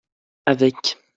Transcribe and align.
avec. 0.47 0.97